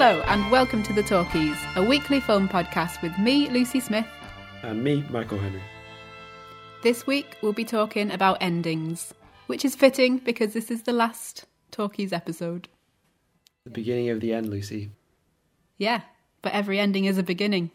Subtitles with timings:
[0.00, 4.06] Hello, and welcome to The Talkies, a weekly film podcast with me, Lucy Smith.
[4.62, 5.60] And me, Michael Henry.
[6.84, 9.12] This week, we'll be talking about endings,
[9.48, 12.68] which is fitting because this is the last Talkies episode.
[13.64, 14.92] The beginning of the end, Lucy.
[15.78, 16.02] Yeah,
[16.42, 17.72] but every ending is a beginning.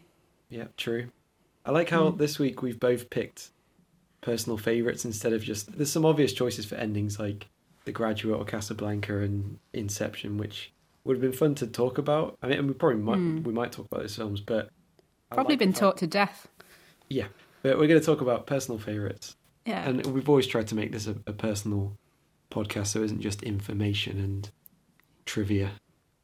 [0.48, 1.10] Yeah, true.
[1.66, 2.16] I like how hmm.
[2.16, 3.50] this week we've both picked
[4.22, 5.76] personal favourites instead of just.
[5.76, 7.48] There's some obvious choices for endings like
[7.84, 10.72] The Graduate or Casablanca and Inception, which
[11.04, 12.38] would have been fun to talk about.
[12.42, 13.42] I mean, we probably might hmm.
[13.42, 14.68] we might talk about those films, but
[15.30, 16.48] I Probably like been taught to death.
[17.08, 17.26] Yeah,
[17.62, 19.36] but we're going to talk about personal favourites,
[19.66, 19.88] Yeah.
[19.88, 21.96] and we've always tried to make this a, a personal
[22.50, 24.50] podcast, so it isn't just information and
[25.26, 25.72] trivia.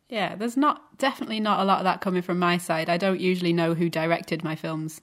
[0.09, 2.89] Yeah, there's not definitely not a lot of that coming from my side.
[2.89, 5.01] I don't usually know who directed my films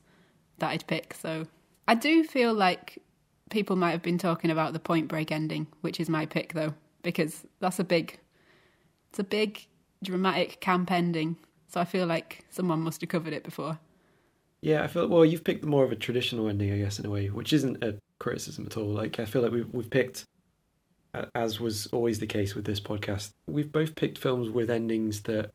[0.58, 1.46] that I'd pick, so
[1.88, 3.02] I do feel like
[3.50, 6.74] people might have been talking about the Point Break ending, which is my pick though,
[7.04, 8.20] because that's a big
[9.10, 9.66] it's a big
[10.04, 11.38] dramatic camp ending.
[11.68, 13.80] So I feel like someone must have covered it before.
[14.62, 15.26] Yeah, I feel well.
[15.26, 17.96] You've picked more of a traditional ending, I guess, in a way, which isn't a
[18.20, 18.88] criticism at all.
[18.88, 20.26] Like I feel like we've we've picked,
[21.36, 25.52] as was always the case with this podcast, we've both picked films with endings that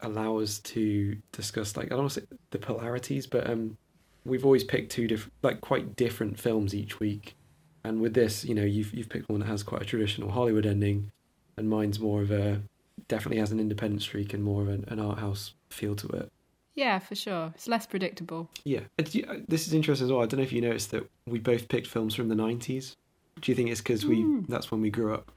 [0.00, 3.76] allow us to discuss like I don't want to say the polarities, but um,
[4.24, 7.34] we've always picked two different, like quite different films each week.
[7.82, 10.64] And with this, you know, you've you've picked one that has quite a traditional Hollywood
[10.64, 11.10] ending,
[11.56, 12.62] and mine's more of a
[13.08, 16.30] definitely has an independent streak and more of an, an art house feel to it.
[16.74, 17.52] Yeah, for sure.
[17.54, 18.50] It's less predictable.
[18.64, 18.80] Yeah,
[19.12, 20.22] you- uh, this is interesting as well.
[20.22, 22.96] I don't know if you noticed that we both picked films from the nineties.
[23.40, 24.40] Do you think it's because we Hmm.
[24.48, 25.30] that's when we grew up,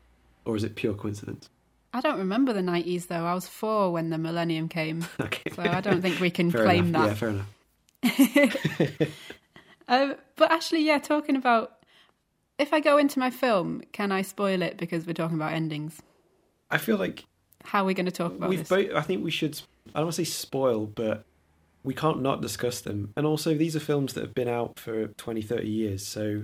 [0.46, 1.50] or is it pure coincidence?
[1.94, 3.26] I don't remember the 90s though.
[3.26, 5.06] I was 4 when the millennium came.
[5.20, 7.20] Okay, So I don't think we can claim enough.
[7.20, 7.32] that.
[8.04, 9.10] Yeah, fair enough.
[9.88, 11.74] Um, but actually, yeah, talking about
[12.60, 16.02] if I go into my film, can I spoil it because we're talking about endings?
[16.70, 17.26] I feel like
[17.64, 18.70] How are we going to talk about we've this?
[18.70, 18.94] both.
[18.94, 19.60] I think we should.
[19.90, 21.26] I don't want to say spoil, but
[21.84, 23.14] we can't not discuss them.
[23.16, 26.06] And also, these are films that have been out for 20, 30 years.
[26.06, 26.44] So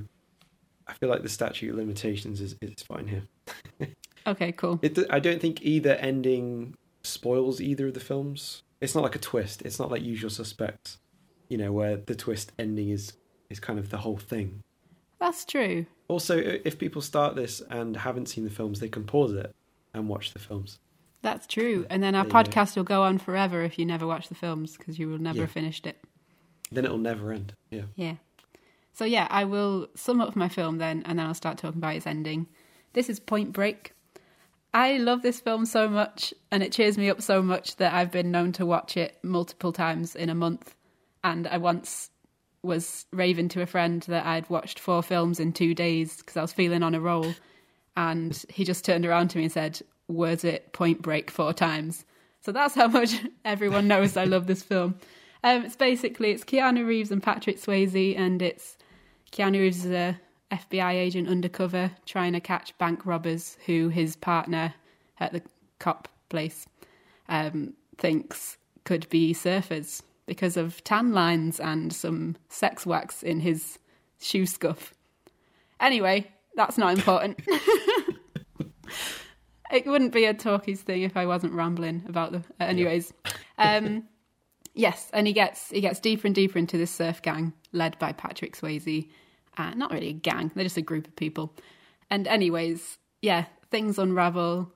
[0.87, 3.23] I feel like the statute of limitations is is fine here.
[4.25, 4.79] Okay, cool.
[4.81, 8.63] It, I don't think either ending spoils either of the films.
[8.81, 9.61] It's not like a twist.
[9.63, 10.97] It's not like Usual Suspects,
[11.49, 13.13] you know, where the twist ending is
[13.49, 14.61] is kind of the whole thing.
[15.19, 15.85] That's true.
[16.07, 19.53] Also, if people start this and haven't seen the films, they can pause it
[19.93, 20.79] and watch the films.
[21.23, 21.87] That's true.
[21.89, 24.77] And then our There podcast will go on forever if you never watch the films
[24.77, 25.43] because you will never Yeah.
[25.45, 25.97] have finished it.
[26.71, 27.53] Then it'll never end.
[27.71, 27.83] Yeah.
[27.95, 28.15] Yeah.
[28.93, 31.95] So, yeah, I will sum up my film then and then I'll start talking about
[31.95, 32.47] its ending.
[32.93, 33.93] This is Point Break.
[34.73, 38.11] I love this film so much and it cheers me up so much that I've
[38.11, 40.75] been known to watch it multiple times in a month.
[41.23, 42.09] And I once
[42.63, 46.41] was raving to a friend that I'd watched four films in two days because I
[46.41, 47.33] was feeling on a roll.
[47.95, 52.05] And he just turned around to me and said, Was it Point Break four times?
[52.41, 53.15] So that's how much
[53.45, 54.95] everyone knows I love this film.
[55.43, 58.77] Um, it's basically it's Keanu Reeves and Patrick Swayze, and it's
[59.31, 60.19] Keanu Reeves is a
[60.51, 64.73] FBI agent undercover trying to catch bank robbers who his partner
[65.19, 65.41] at the
[65.79, 66.67] cop place
[67.29, 73.79] um, thinks could be surfers because of tan lines and some sex wax in his
[74.19, 74.93] shoe scuff.
[75.79, 77.39] Anyway, that's not important.
[79.73, 82.37] it wouldn't be a talkies thing if I wasn't rambling about the.
[82.37, 83.11] uh, anyways,
[83.57, 84.03] um,
[84.73, 88.11] yes, and he gets he gets deeper and deeper into this surf gang led by
[88.13, 89.09] Patrick Swayze.
[89.57, 91.53] Uh, not really a gang; they're just a group of people.
[92.09, 94.71] And anyways, yeah, things unravel,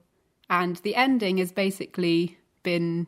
[0.50, 3.08] and the ending has basically been.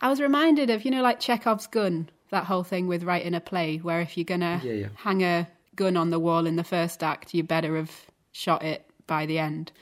[0.00, 3.40] I was reminded of you know like Chekhov's gun, that whole thing with writing a
[3.40, 4.88] play, where if you're gonna Yeah, yeah.
[4.96, 7.90] hang a gun on the wall in the first act, you better have
[8.32, 9.72] shot it by the end.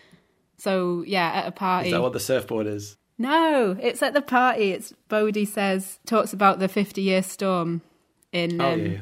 [0.63, 1.89] So yeah, at a party.
[1.89, 2.97] Is that what the surfboard is?
[3.19, 4.71] No, it's at the party.
[4.71, 7.83] It's Bodhi says talks about the fifty-year storm
[8.31, 8.99] in Oh, um, yeah,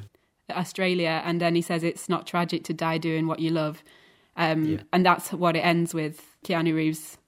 [0.48, 0.58] yeah.
[0.58, 3.82] Australia, and then he says it's not tragic to die doing what you love,
[4.38, 4.82] um, Yeah.
[4.92, 6.16] and that's what it ends with.
[6.44, 7.18] Keanu Reeves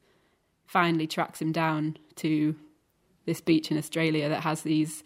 [0.64, 2.56] finally tracks him down to
[3.26, 5.04] this beach in Australia that has these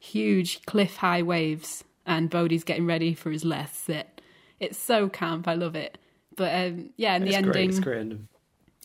[0.00, 4.20] huge cliff-high waves, and Bodhi's getting ready for his last set.
[4.58, 5.46] It's so camp.
[5.46, 5.98] I love it.
[6.34, 7.52] But um, yeah, in the it's ending.
[7.52, 7.70] great.
[7.70, 8.28] It's great ending.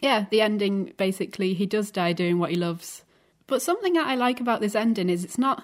[0.02, 3.04] Yeah, the ending basically, he does die doing what he loves.
[3.48, 5.64] But something that I like about this ending is it's not.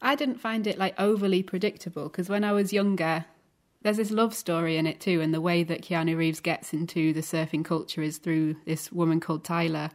[0.00, 3.26] I didn't find it like overly predictable because when I was younger,
[3.82, 7.12] there's this love story in it too, and the way that Keanu Reeves gets into
[7.12, 9.90] the surfing culture is through this woman called Tyler,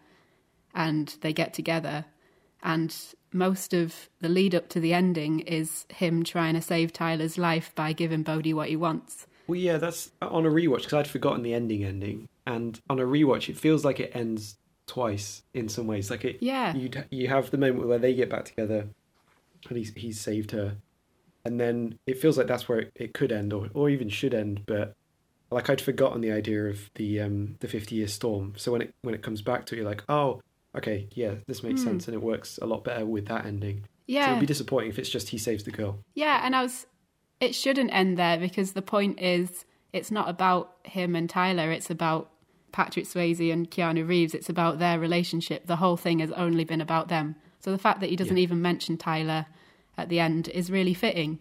[0.76, 2.06] and they get together.
[2.64, 2.94] And
[3.32, 7.72] most of the lead up to the ending is him trying to save Tyler's life
[7.76, 9.28] by giving Bodhi what he wants.
[9.48, 13.04] Well, yeah, that's on a rewatch because I'd forgotten the ending ending, and on a
[13.04, 14.58] rewatch, it feels like it ends
[14.88, 16.10] twice in some ways.
[16.10, 16.74] Like it, Yeah.
[16.76, 18.88] you you have the moment where they get back together,
[19.70, 20.78] and he's he's saved her,
[21.46, 24.34] and then it feels like that's where it, it could end, or or even should
[24.34, 24.64] end.
[24.66, 24.94] But
[25.52, 28.54] like I'd forgotten the idea of the um the fifty year storm.
[28.58, 30.42] So when it when it comes back to it, you're like, oh,
[30.76, 31.90] okay, yeah, this makes Hmm.
[31.90, 33.82] sense, and it works a lot better with that ending.
[33.82, 34.28] So Yeah.
[34.28, 36.00] it'd be disappointing if it's just he saves the girl.
[36.16, 36.86] Yeah, and I was.
[37.40, 41.70] It shouldn't end there because the point is, it's not about him and Tyler.
[41.72, 42.32] It's about
[42.72, 44.34] Patrick Swayze and Keanu Reeves.
[44.34, 45.66] It's about their relationship.
[45.68, 47.36] The whole thing has only been about them.
[47.60, 48.44] So the fact that he doesn't Yeah.
[48.44, 49.46] even mention Tyler
[49.98, 51.40] at the end is really fitting.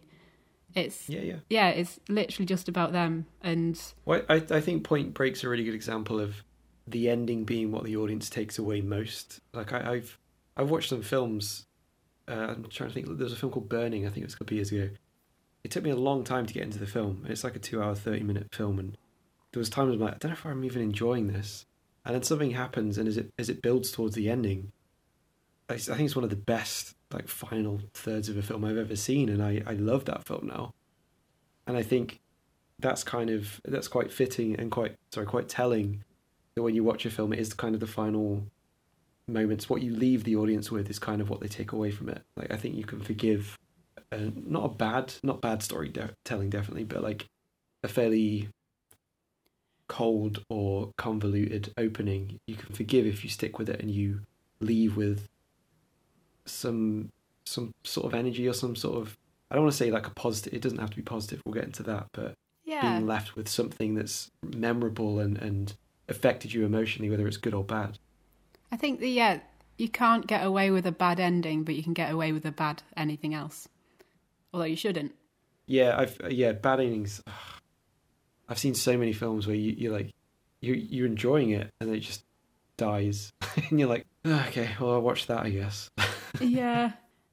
[0.75, 1.37] It's Yeah, yeah.
[1.49, 3.27] yeah, it's literally just about them.
[3.43, 6.43] And Well, I I think Point Break's a really good example of
[6.87, 9.41] the ending being what the audience takes away most.
[9.53, 10.19] Like I, I've
[10.57, 11.67] I've watched some films.
[12.29, 13.07] Uh, I'm trying to think.
[13.07, 14.07] There was a film called Burning.
[14.07, 14.91] I think it was a couple of years ago.
[15.65, 17.25] It took me a long time to get into the film.
[17.29, 18.97] It's like a two-hour, thirty-minute film, and
[19.57, 21.65] there was times I'm like, I don't know if I'm even enjoying this.
[22.05, 24.71] And then something happens, and as it as it builds towards the ending,
[25.71, 28.97] I think it's one of the best like final thirds of a film I've ever
[28.97, 30.75] seen, and I I love that film now.
[31.67, 32.21] And I think
[32.79, 36.05] that's kind of that's quite fitting and quite sorry quite telling
[36.55, 38.45] that when you watch a film it is kind of the final
[39.27, 42.11] moments what you leave the audience with is kind of what they take away from
[42.11, 43.57] it like i think you can forgive
[44.13, 47.25] uh, not a bad not bad storytelling definitely but like
[47.83, 48.51] a fairly
[49.89, 54.21] cold or convoluted opening you can forgive if you stick with it and you
[54.61, 55.29] leave with
[56.45, 57.11] some
[57.45, 59.17] some sort of energy or some sort of
[59.51, 61.55] i don't want to say like a positive it doesn't have to be positive we'll
[61.55, 62.35] get into that but
[62.67, 65.73] yeah, being left with something that's memorable and, and
[66.09, 67.99] affected you emotionally, whether it's good or bad.
[68.71, 69.39] I think the yeah,
[69.79, 72.51] you can't get away with a bad ending, but you can get away with a
[72.51, 73.69] bad anything else.
[74.53, 75.15] Although you shouldn't.
[75.67, 77.23] Yeah, I've yeah bad endings.
[78.49, 80.15] I've seen so many films where you you're like
[80.61, 82.25] you you're enjoying it and it just
[82.77, 83.33] dies,
[83.71, 85.91] and you're like, "Ah, okay, well I'll watch that I guess.
[86.41, 86.93] Yeah,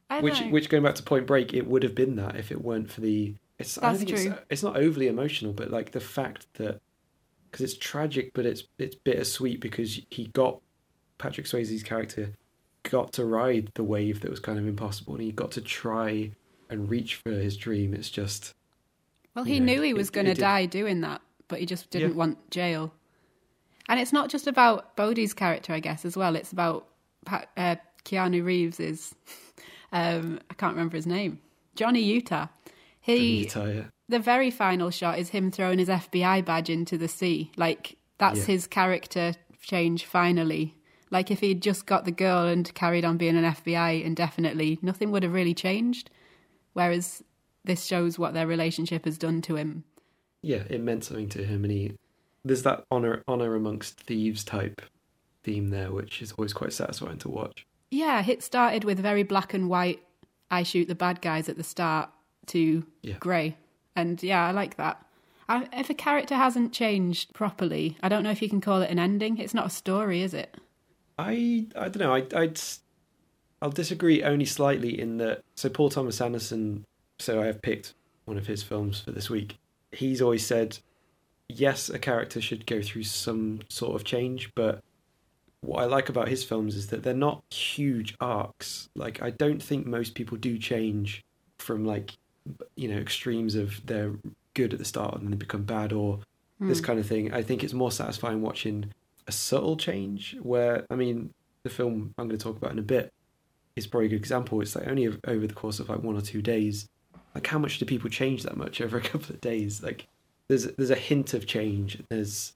[0.10, 0.48] I which know.
[0.48, 3.02] which going back to Point Break, it would have been that if it weren't for
[3.02, 3.36] the.
[3.60, 4.32] It's I don't That's think true.
[4.32, 6.80] it's it's not overly emotional, but like the fact that
[7.52, 10.62] because it's tragic, but it's it's bittersweet because he got
[11.18, 12.32] Patrick Swayze's character
[12.84, 16.32] got to ride the wave that was kind of impossible, and he got to try
[16.70, 17.94] and reach for his dream.
[17.94, 18.54] It's just
[19.36, 21.90] Well, you he know, knew he was going to die doing that, but he just
[21.90, 22.16] didn't Yeah.
[22.18, 22.94] want jail.
[23.90, 26.36] And it's not just about Bodhi's character, I guess, as well.
[26.36, 26.88] It's about
[27.26, 27.76] Pat, uh,
[28.06, 29.14] Keanu Reeves's.
[29.96, 31.40] Um, I can't remember his name.
[31.76, 32.48] Johnny Utah.
[33.00, 33.92] He retire.
[34.10, 37.52] the very final shot is him throwing his FBI badge into the sea.
[37.58, 38.46] Like that's Yeah.
[38.46, 40.74] his character change finally.
[41.12, 45.12] Like if he'd just got the girl and carried on being an FBI indefinitely, nothing
[45.12, 46.10] would have really changed.
[46.74, 47.22] Whereas
[47.66, 49.84] this shows what their relationship has done to him.
[50.42, 51.94] Yeah, it meant something to him, and he
[52.46, 54.82] there's that honor honor amongst thieves type
[55.44, 57.66] theme there, which is always quite satisfying to watch.
[57.92, 60.02] Yeah, it started with very black and white.
[60.52, 62.10] I shoot the bad guys at the start
[62.48, 63.18] to Yeah.
[63.20, 63.56] grey,
[63.96, 65.00] and yeah, I like that.
[65.50, 68.90] I, if a character hasn't changed properly, I don't know if you can call it
[68.90, 69.38] an ending.
[69.38, 70.56] It's not a story, is it?
[71.18, 72.14] I I don't know.
[72.14, 72.60] I I'd
[73.62, 75.42] I'll disagree only slightly in that.
[75.56, 76.84] So Paul Thomas Anderson.
[77.20, 77.94] So I have picked
[78.26, 79.58] one of his films for this week.
[79.92, 80.80] He's always said,
[81.48, 84.84] yes, a character should go through some sort of change, but
[85.62, 88.90] what I like about his films is that they're not huge arcs.
[88.96, 91.24] Like I don't think most people do change
[91.58, 92.18] from like
[92.76, 94.12] you know extremes of they're
[94.54, 96.20] good at the start and then they become bad or
[96.60, 96.68] hmm.
[96.68, 97.34] this kind of thing.
[97.34, 98.92] I think it's more satisfying watching
[99.26, 101.34] a subtle change where I mean
[101.64, 103.14] the film I'm going to talk about in a bit
[103.76, 104.60] is probably a good example.
[104.62, 106.90] It's like only over the course of like one or two days.
[107.36, 109.82] Like how much do people change that much over a couple of days?
[109.82, 110.08] Like
[110.48, 112.02] there's there's a hint of change.
[112.10, 112.54] There's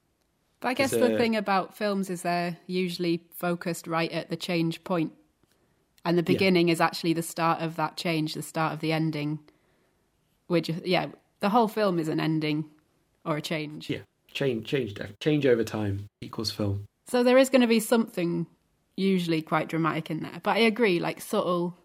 [0.59, 4.29] But I guess There's the a- thing about films is they're usually focused right at
[4.29, 4.81] the change.
[4.89, 6.21] And the Yeah.
[6.23, 9.39] beginning is actually the start of that change, the start of the ending.
[10.47, 11.07] Which, yeah,
[11.41, 12.65] the whole film is an ending
[13.25, 13.89] or a change.
[13.89, 13.99] yeah
[14.33, 16.85] change change change over time equals film.
[17.07, 18.45] So there is going to be something
[18.95, 20.39] usually quite dramatic in there.
[20.43, 21.75] But I agree, like subtle,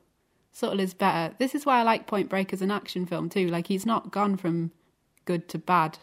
[0.53, 1.35] subtle is better.
[1.39, 3.49] This is why I like Point Break as an action film too.
[3.49, 4.71] Like he's not gone from
[5.25, 5.99] good to bad.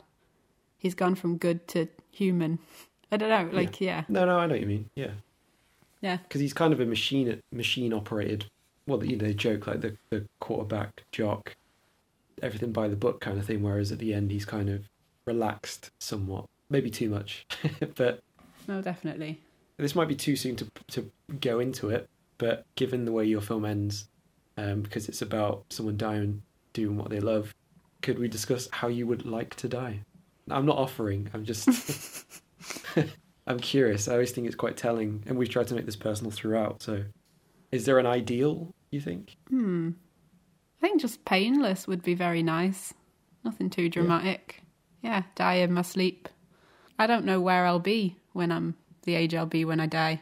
[0.77, 2.59] He's gone from good to human.
[3.11, 3.49] I don't know.
[3.57, 4.89] Like yeah, No, no, I know what you mean.
[4.95, 5.11] Yeah.
[6.01, 6.17] yeah.
[6.17, 8.45] because he's kind of a machine machine operated.
[8.85, 11.55] Well, you know, the joke like the the quarterback jock,
[12.41, 13.63] everything by the book kind of thing.
[13.63, 14.87] Whereas at the end, he's kind of
[15.25, 17.45] relaxed somewhat, maybe too much.
[17.95, 18.21] but
[18.67, 19.41] No, definitely.
[19.77, 22.07] this might be too soon to to go into it.
[22.37, 24.07] But given the way your film ends,
[24.59, 26.41] um, because it's about someone dying
[26.73, 27.53] doing what they love,
[28.01, 30.01] could we discuss how you would like to die?
[30.49, 31.29] I'm not offering.
[31.33, 31.69] I'm just.
[33.47, 34.07] I'm curious.
[34.07, 36.81] I always think it's quite telling, and we've tried to make this personal throughout.
[36.81, 37.03] So,
[37.71, 38.73] is there an ideal?
[38.91, 39.35] You think?
[39.49, 39.91] Hmm.
[40.81, 42.93] I think just painless would be very nice.
[43.43, 44.61] Nothing too dramatic.
[45.01, 46.27] Yeah, die in my sleep.
[46.97, 50.21] I don't know where I'll be when I'm the age I'll be when I die.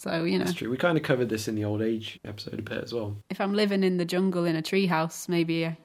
[0.00, 0.70] So, you know, That's true.
[0.70, 3.18] We kind of covered this in the old age episode a bit as well.
[3.28, 5.76] if I'm living in the jungle in a treehouse, maybe I,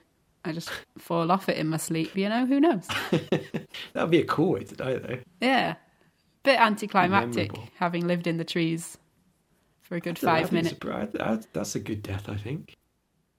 [0.46, 2.46] I just fall off it in my sleep, you know?
[2.46, 2.88] Who knows?
[3.12, 3.68] That
[4.04, 5.18] would be a cool way to die, though.
[5.42, 5.76] Yeah.
[6.44, 8.98] Bit anticlimactic having lived in the trees
[9.82, 10.78] for a good I I five minutes.
[10.86, 12.74] I- I- that's a good death, I think.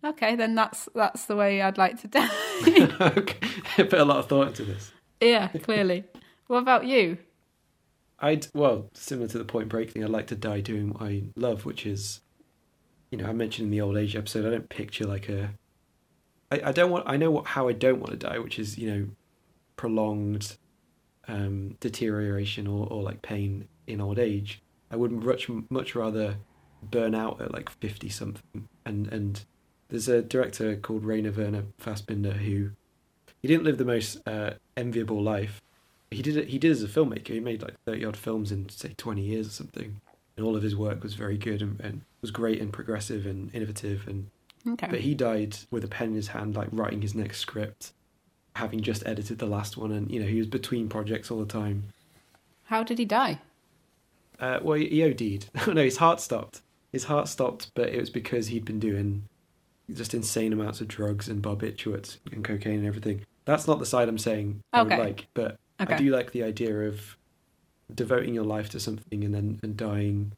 [0.05, 2.29] Okay, then that's that's the way I'd like to die.
[3.01, 3.39] okay,
[3.79, 4.93] put a lot of thought into this.
[5.23, 6.05] yeah, clearly.
[6.49, 7.17] What about you?
[8.19, 11.25] I'd well, similar to the Point Break thing, I'd like to die doing what I
[11.37, 12.23] love, which is,
[13.11, 15.51] you know, I mentioned in the old age episode, I don't picture like a.
[16.51, 17.05] I, I don't want.
[17.07, 19.09] I know what how I don't want to die, which is you know,
[19.77, 20.57] prolonged,
[21.29, 24.63] um, deterioration or or like pain in old age.
[24.91, 26.37] I would much much rather
[26.83, 28.69] burn out at like fifty something.
[28.87, 29.45] And and
[29.89, 32.71] there's a director called Rainer Werner Fassbinder who,
[33.41, 35.61] he didn't live the most uh, enviable life
[36.11, 36.49] he did it.
[36.49, 37.29] He did as a filmmaker.
[37.29, 40.01] He made like thirty odd films in say twenty years or something,
[40.37, 43.55] and all of his work was very good and, and was great and progressive and
[43.55, 44.07] innovative.
[44.07, 44.31] And
[44.69, 44.89] Okay.
[44.91, 47.93] but he died with a pen in his hand, like writing his next script,
[48.57, 51.47] having just edited the last one, and you know he was between projects all the
[51.47, 51.85] time.
[52.65, 53.41] How did he die?
[54.41, 55.47] Uh, well, he OD'd.
[55.75, 56.61] no, his heart stopped.
[56.93, 59.23] His heart stopped, but it was because he'd been doing
[59.95, 63.25] just insane amounts of drugs and barbiturates and cocaine and everything.
[63.45, 65.95] That's not the side I'm saying I would like, but Okay.
[65.95, 67.17] I do like the idea of
[67.95, 70.33] devoting your life to something and then and dying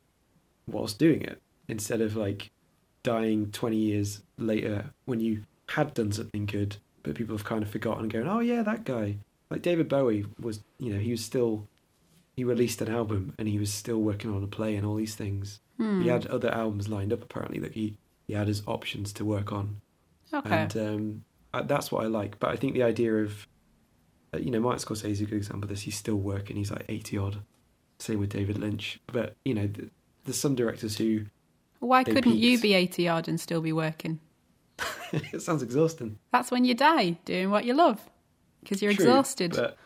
[0.67, 2.51] whilst doing it instead of like
[3.03, 7.71] dying 20 years later when you had done something good but people have kind of
[7.71, 9.17] forgotten and going oh yeah that guy
[9.51, 11.67] like David Bowie was you know he was still
[12.37, 15.15] he released an album and he was still working on a play and all these
[15.15, 16.03] things Hmm.
[16.03, 19.53] he had other albums lined up apparently that he he had his options to work
[19.53, 19.81] on
[20.35, 20.51] Okay.
[20.51, 21.25] and um,
[21.69, 22.39] that's what I like.
[22.41, 23.47] But I think the idea of,
[24.37, 25.83] you know, Martin Scorsese is a good example of this.
[25.83, 26.57] He's still working.
[26.57, 27.39] He's like eighty odd.
[27.99, 29.01] Same with David Lynch.
[29.07, 29.91] But you know, th-
[30.25, 31.27] there's some directors who
[31.81, 34.21] Why couldn't you be 80 odd and still be working?
[35.13, 36.19] it sounds exhausting.
[36.33, 38.01] That's when you die, doing what you love.
[38.61, 39.53] Because you're True, exhausted.
[39.55, 39.77] But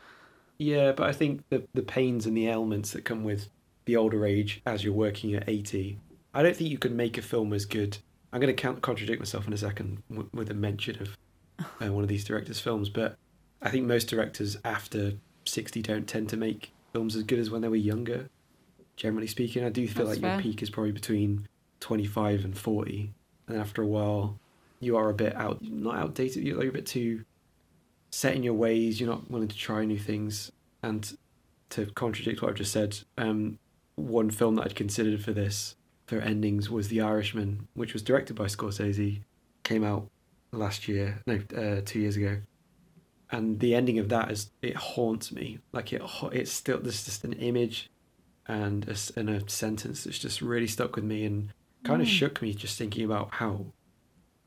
[0.58, 3.49] yeah, but I think the the pains and the ailments that come with
[3.84, 5.99] the older age as you're working at eighty,
[6.34, 7.99] I don't think you could make a film as good.
[8.32, 11.18] I'm going to contradict myself in a second with a mention of
[11.61, 13.16] uh, one of these directors' films, but
[13.62, 15.14] I think most directors after
[15.45, 18.28] sixty don't tend to make films as good as when they were younger.
[18.97, 21.49] Generally speaking, I do feel That's like your peak is probably between
[21.81, 23.12] twenty-five and forty,
[23.49, 24.38] and after a while,
[24.81, 26.45] you are a bit out, not outdated.
[26.45, 27.25] You're like a bit too
[28.11, 29.00] set in your ways.
[29.00, 30.52] You're not willing to try new things.
[30.83, 31.16] And
[31.71, 33.59] to contradict what I've just said, um,
[33.95, 35.76] one film that I'd considered for this
[36.07, 39.21] for endings was The Irishman, which was directed by Scorsese,
[39.62, 40.09] came out
[40.50, 42.38] last year, no, uh, two years ago.
[43.32, 45.58] And the ending of that is it haunts me.
[45.72, 47.90] Like it, it's still there's just an image
[48.46, 51.48] and a, and a sentence that's just really stuck with me and
[51.84, 52.10] kind of Mm.
[52.10, 53.66] shook me just thinking about how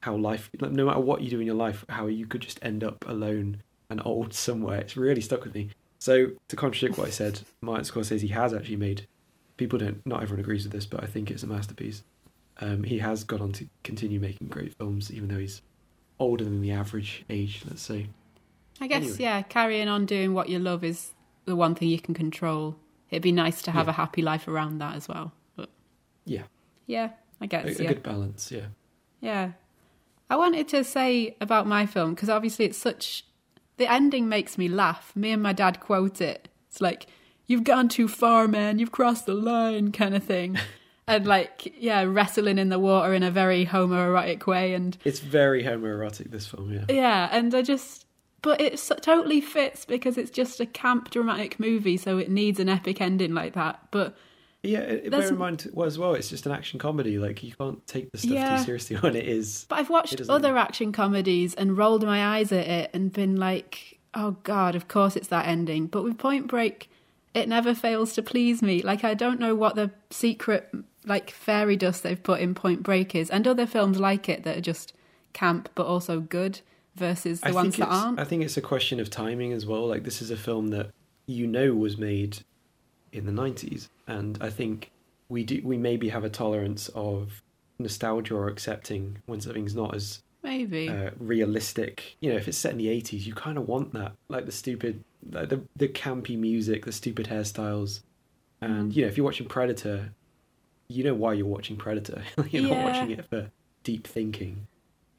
[0.01, 2.60] how life like, no matter what you do in your life how you could just
[2.62, 7.08] end up alone and old somewhere it's really stuck with me so to contradict what
[7.08, 9.08] i said martin scorsese has actually made
[9.58, 12.04] people don't not everyone agrees with this but i think it's a masterpiece
[12.60, 15.62] um, he has gone on to continue making great films even though he's
[16.20, 18.08] older than the average age let's say
[18.82, 19.17] I guess, Anyway.
[19.20, 21.12] yeah, carrying on doing what you love is
[21.46, 22.75] the one thing you can control.
[23.10, 23.91] It'd be nice to have Yeah.
[23.91, 25.32] a happy life around that as well.
[25.55, 25.70] But
[26.25, 26.44] yeah
[26.88, 27.89] yeah, I guess, a yeah.
[27.89, 28.67] good balance yeah
[29.22, 29.51] Yeah.
[30.29, 33.25] I wanted to say about my film because obviously it's such.
[33.77, 35.15] The ending makes me laugh.
[35.15, 36.48] Me and my dad quote it.
[36.70, 37.05] It's like,
[37.46, 38.79] you've gone too far, man.
[38.79, 40.58] You've crossed the line, kind of thing.
[41.08, 44.74] and like, yeah, wrestling in the water in a very homoerotic way.
[44.74, 48.05] And it's very homoerotic this film yeah yeah, and I just.
[48.46, 52.70] But it totally fits because it's just a camp dramatic movie, so it needs an
[52.70, 53.80] epic ending like that.
[53.90, 54.16] But
[54.62, 57.18] Yeah, it- bear in mind well, as well, it's just an action comedy.
[57.18, 58.58] Like you can't take the stuff Yeah.
[58.58, 59.66] too seriously when it is.
[59.68, 64.00] But I've watched other action comedies and rolled my eyes at it and been like,
[64.14, 65.88] oh God, of course it's that ending.
[65.88, 66.88] But with Point Break,
[67.34, 68.84] it never fails to please me.
[68.84, 70.72] Like, I don't know what the secret,
[71.04, 74.56] like, fairy dust they've put in Point Break is, and other films like it that
[74.58, 74.94] are just
[75.34, 76.62] camp but also good
[76.96, 78.20] versus the I ones that aren't.
[78.20, 79.88] I think it's a question of timing as well.
[79.88, 80.92] Like this is a film that
[81.28, 82.40] you know was made
[83.12, 84.92] in the nineties, and I think
[85.30, 87.42] we do we maybe have a tolerance of
[87.80, 90.88] nostalgia or accepting when something's not as Maybe.
[90.90, 92.16] uh, realistic.
[92.22, 94.52] You know, if it's set in the eighties, you kind of want that, like the
[94.52, 98.02] stupid, like the the campy music, the stupid hairstyles.
[98.62, 98.96] And Mm.
[98.96, 100.12] you know, if you're watching Predator,
[100.88, 102.22] you know why you're watching Predator.
[102.52, 103.50] you're not watching it for
[103.84, 104.68] deep thinking.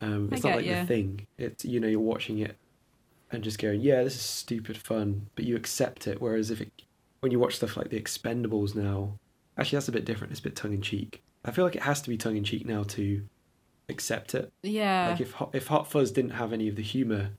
[0.01, 0.81] Um, I it's not get like ya.
[0.81, 1.27] the thing.
[1.39, 2.57] It's you know, you're watching it
[3.33, 6.21] and just going, yeah, this is stupid fun, but you accept it.
[6.21, 6.71] Whereas if it,
[7.21, 9.15] when you watch stuff like The Expendables now,
[9.59, 10.31] actually that's a bit different.
[10.33, 11.23] It's a bit tongue in cheek.
[11.45, 13.23] I feel like it has to be tongue in cheek now to
[13.89, 14.53] accept it.
[14.63, 15.09] Yeah.
[15.11, 17.31] Like if Hot, if Hot Fuzz didn't have any of the humor,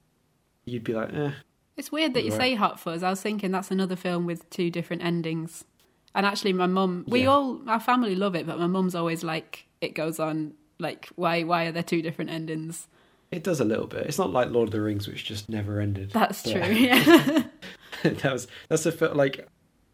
[0.65, 1.31] you'd be like, eh.
[1.75, 2.37] It's weird that you Right.
[2.39, 3.03] say Hot Fuzz.
[3.03, 5.63] I was thinking that's another film with two different endings.
[6.15, 7.27] And actually, my mum, we Yeah.
[7.27, 11.43] all, our family love it, but my mum's always like, it goes on, like, why,
[11.43, 12.87] why are there two different endings?
[13.31, 14.05] It does a little bit.
[14.07, 16.11] It's not like Lord of the Rings, which just never ended.
[16.11, 16.61] That's But- true.
[16.75, 17.43] Yeah.
[18.03, 19.47] that was that's a fil- like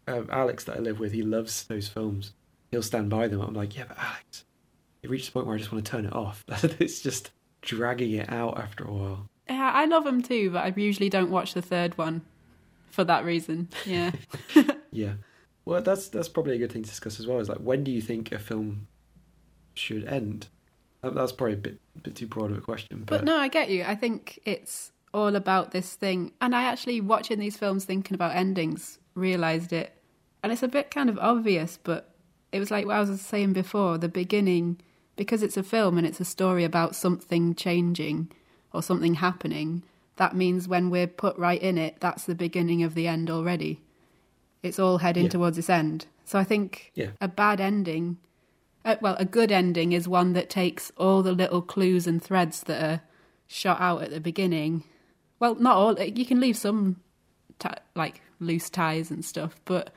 [0.06, 1.12] um, Alex that I live with.
[1.12, 2.32] He loves those films.
[2.70, 3.40] He'll stand by them.
[3.40, 4.44] I'm like, yeah, but Alex,
[5.02, 6.44] it reached the point where I just want to turn it off.
[6.78, 7.30] it's just
[7.62, 9.28] dragging it out after a while.
[9.48, 12.22] yeah, I love them too, but I usually don't watch the third one
[12.90, 13.68] for that reason.
[13.86, 14.12] Yeah.
[14.92, 15.14] Yeah.
[15.64, 17.38] Well, that's that's probably a good thing to discuss as well.
[17.40, 18.86] Is like, when do you think a film
[19.74, 20.48] should end?
[21.04, 23.48] That- That's probably a bit bit too broad of a question, but, But no, I
[23.48, 23.84] get you.
[23.86, 26.32] I think it's all about this thing.
[26.40, 29.96] And I actually, watching these films, thinking about endings, realised it.
[30.42, 32.10] And it's a bit kind of obvious, but
[32.52, 34.80] it was like what I was saying before the beginning,
[35.16, 38.30] because it's a film and it's a story about something changing
[38.72, 39.82] or something happening,
[40.16, 43.80] that means when we're put right in it, that's the beginning of the end already.
[44.62, 45.30] It's all heading Yeah.
[45.30, 46.06] towards its end.
[46.24, 47.10] So I think Yeah.
[47.20, 48.18] a bad ending
[48.84, 52.62] uh, well, a good ending is one that takes all the little clues and threads
[52.64, 53.00] that are
[53.46, 54.84] shot out at the beginning.
[55.38, 56.00] Well, not all.
[56.00, 57.00] You can leave some
[57.58, 59.90] ti like loose ties and stuff, but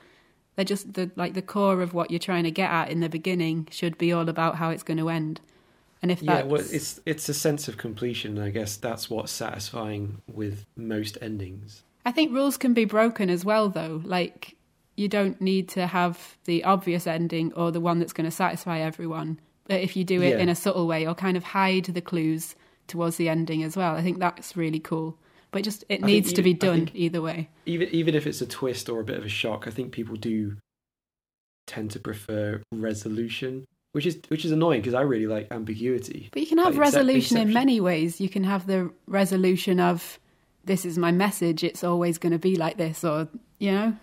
[0.56, 3.08] they're just the like the core of what you're trying to get at in the
[3.08, 5.40] beginning should be all about how it's going to end.
[6.00, 8.38] And if yeah, that's well, it's it's a sense of completion.
[8.38, 11.82] I guess that's what's satisfying with most endings.
[12.04, 14.00] I think rules can be broken as well, though.
[14.04, 14.56] Like,
[14.98, 18.80] you don't need to have the obvious ending or the one that's going to satisfy
[18.80, 19.38] everyone.
[19.66, 20.38] But if you do it Yeah.
[20.42, 22.56] in a subtle way or kind of hide the clues
[22.88, 25.16] towards the ending as well, I think that's really cool.
[25.50, 27.48] But just it think needs to even- be done either way.
[27.64, 30.16] even even if it's a twist or a bit of a shock, I think people
[30.16, 30.56] do
[31.66, 36.28] tend to prefer resolution, which is which is annoying because I really like ambiguity.
[36.32, 38.20] But you can have Like, resolution in many ways.
[38.20, 40.18] You can have the resolution of
[40.64, 43.96] this is my message, it's always going to be like this, or, you know,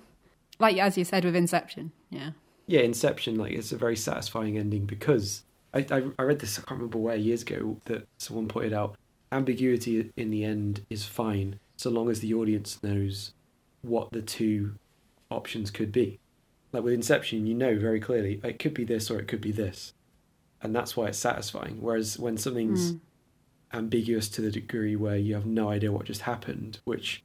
[0.60, 1.92] like as you said with Inception.
[2.10, 2.32] Yeah.
[2.68, 6.62] Yeah, Inception, like it's a very satisfying ending because I, I I read this I
[6.62, 8.96] can't remember where years ago that someone pointed out
[9.32, 13.34] ambiguity in the end is fine so long as the audience knows
[13.82, 14.76] what the two
[15.30, 16.20] options could be.
[16.72, 19.52] Like with Inception, you know very clearly it could be this or it could be
[19.52, 19.94] this,
[20.62, 21.78] and that's why it's satisfying.
[21.82, 23.00] Whereas when something's Mm.
[23.74, 27.24] ambiguous to the degree where you have no idea what just happened, which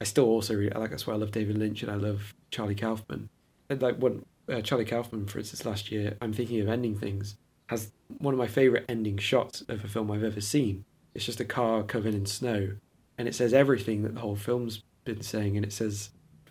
[0.00, 0.90] I still also really, like.
[0.90, 3.28] That's why I love David Lynch and I love Charlie Kaufman.
[3.68, 7.36] And like when uh, Charlie Kaufman, for instance, last year, I'm thinking of ending things,
[7.68, 10.84] has one of my favorite ending shots of a film I've ever seen.
[11.14, 12.76] It's just a car covered in snow,
[13.18, 16.10] and it says everything that the whole film's been saying, and it says,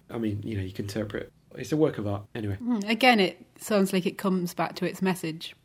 [0.10, 1.32] I mean, you know, you can interpret.
[1.56, 2.58] It's a work of art, anyway.
[2.62, 5.56] Mm, Again, it sounds like it comes back to its message.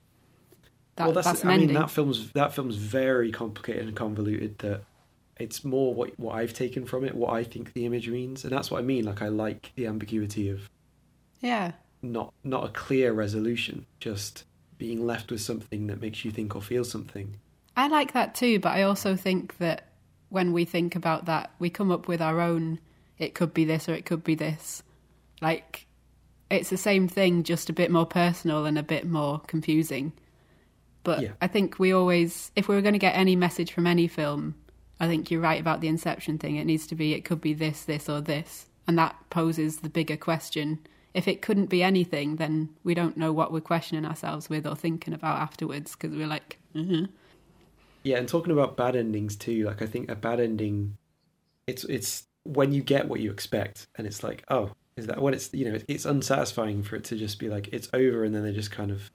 [0.97, 4.59] That, well, that's, that's, I mean, that film's that film's very complicated and convoluted.
[4.59, 4.83] That
[5.38, 8.53] it's more what what I've taken from it, what I think the image means, and
[8.53, 9.05] that's what I mean.
[9.05, 10.68] Like I like the ambiguity of
[11.40, 11.73] Yeah.
[12.03, 14.44] not not a clear resolution, just
[14.79, 17.37] being left with something that makes you think or feel something.
[17.77, 19.88] I like that too, but I also think that
[20.29, 22.79] when we think about that, we come up with our own,
[23.18, 24.83] it could be this or it could be this.
[25.40, 25.87] Like,
[26.51, 30.12] it's the same thing, just a bit more personal and a bit more confusing.
[31.05, 31.33] But Yeah.
[31.40, 34.55] I think we always, if we were going to get any message from any film,
[35.00, 36.57] I think you're right about the Inception thing.
[36.57, 38.66] It needs to be, it could be this, this, or this.
[38.87, 40.78] And that poses the bigger question.
[41.14, 44.76] If it couldn't be anything, then we don't know what we're questioning ourselves with or
[44.76, 47.04] thinking about afterwards because we're like, mm hmm.
[48.04, 50.98] Yeah, and talking about bad endings too, like I think a bad ending,
[51.66, 55.33] it's it's when you get what you expect, and it's like, oh, is that when
[55.33, 58.42] it's you know it's unsatisfying for it to just be like it's over, and then
[58.44, 59.11] they just kind of,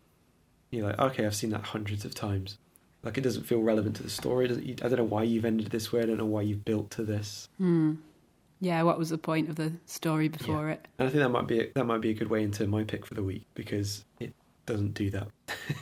[0.71, 2.57] you're like, okay, I've seen that hundreds of times,
[3.03, 4.45] like it doesn't feel relevant to the story.
[4.49, 6.01] I don't know why you've ended this way.
[6.01, 7.93] I don't know why you've built to this, Hmm.
[8.61, 10.85] Yeah, what was the point of the story before it?
[10.97, 12.83] and I think that might be a, that might be a good way into my
[12.83, 14.33] pick for the week because it
[14.65, 15.27] doesn't do that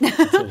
[0.00, 0.48] at all.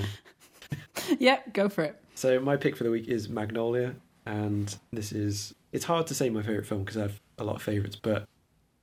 [1.20, 2.02] yep, go for it.
[2.16, 6.30] So my pick for the week is Magnolia, and this is it's hard to say
[6.30, 8.28] my favorite film because I have a lot of favorites, but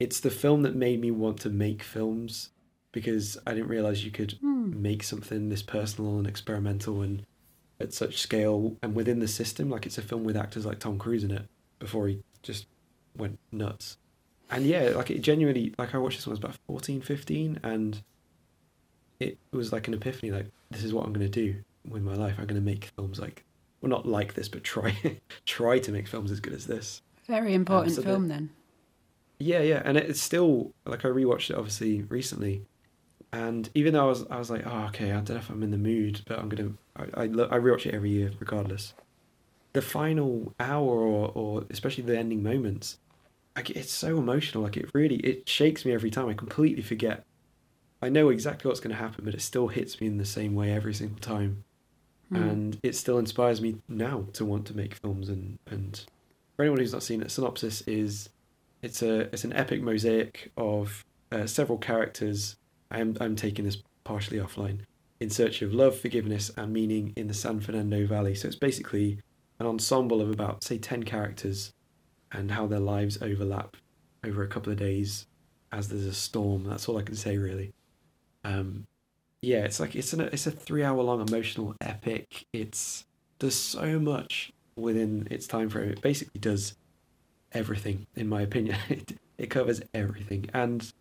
[0.00, 2.48] it's the film that made me want to make films
[2.92, 7.24] because I didn't realize you could make something this personal and experimental and
[7.80, 9.70] at such scale and within the system.
[9.70, 11.46] Like it's a film with actors like Tom Cruise in it
[11.78, 12.66] before he just
[13.16, 13.96] went nuts.
[14.50, 17.60] and yeah, like it genuinely, like I watched this when I was about 14, 15,
[17.62, 18.02] and
[19.20, 20.30] it was like an epiphany.
[20.32, 21.56] Like this is what I'm going to do
[21.88, 22.34] with my life.
[22.38, 23.44] I'm going to make films like,
[23.80, 24.96] well, not like this, but try
[25.46, 27.02] try to make films as good as this.
[27.26, 28.50] Very um, important so the- film then.
[29.40, 32.62] Yeah, yeah, and it's still like I rewatched it obviously recently,
[33.42, 35.62] and even though I was I was like, oh okay, I don't know if I'm
[35.62, 38.94] in the mood, but I'm gonna I I, I rewatch it every year regardless.
[39.72, 42.98] The final hour or or especially the ending moments,
[43.56, 44.62] like it's so emotional.
[44.62, 46.28] Like it really it shakes me every time.
[46.28, 47.24] I completely forget.
[48.00, 50.54] I know exactly what's going to happen, but it still hits me in the same
[50.54, 51.64] way every single time,
[52.28, 52.36] Hmm.
[52.36, 55.28] and it still inspires me now to want to make films.
[55.28, 56.04] And and
[56.54, 58.28] for anyone who's not seen it, synopsis is
[58.82, 62.56] it's a it's an epic mosaic of uh, several characters.
[62.94, 64.80] I'm I'm taking this partially offline
[65.20, 68.34] in search of love, forgiveness, and meaning in the San Fernando Valley.
[68.34, 69.20] So it's basically
[69.58, 71.72] an ensemble of about say ten characters,
[72.32, 73.76] and how their lives overlap
[74.24, 75.26] over a couple of days
[75.72, 76.64] as there's a storm.
[76.64, 77.72] That's all I can say really.
[78.44, 78.86] Um,
[79.42, 82.46] yeah, it's like it's an it's a three hour long emotional epic.
[82.52, 83.04] It's
[83.38, 85.90] there's so much within its time frame.
[85.90, 86.74] It basically does
[87.52, 88.76] everything, in my opinion.
[88.88, 90.92] It, it covers everything, and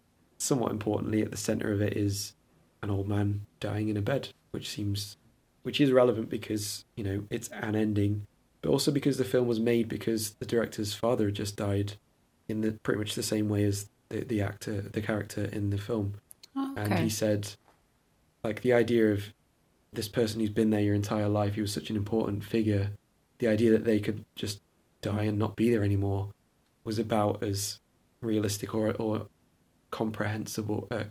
[0.43, 2.33] somewhat importantly, at the center of it is
[2.81, 5.17] an old man dying in a bed, which seems,
[5.63, 8.27] which is relevant because you know it's an ending,
[8.61, 11.93] but also because the film was made because the director's father just died,
[12.47, 15.77] in the pretty much the same way as the the actor, the character in the
[15.77, 16.15] film,
[16.55, 17.49] Oh, and he said,
[18.43, 19.33] like the idea of
[19.91, 22.91] this person who's been there your entire life, he was such an important figure.
[23.39, 24.61] The idea that they could just
[25.01, 26.29] die and not be there anymore
[26.83, 27.79] was about as
[28.21, 29.27] realistic or or
[29.93, 30.87] comprehensible.
[30.91, 31.05] Uh,